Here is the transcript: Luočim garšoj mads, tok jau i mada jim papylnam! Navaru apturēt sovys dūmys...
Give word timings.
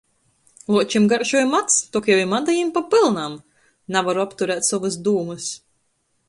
Luočim 0.75 1.03
garšoj 1.11 1.43
mads, 1.49 1.75
tok 1.97 2.09
jau 2.11 2.17
i 2.21 2.23
mada 2.31 2.55
jim 2.55 2.71
papylnam! 2.79 3.37
Navaru 3.97 4.25
apturēt 4.25 4.71
sovys 4.71 4.99
dūmys... 5.09 5.53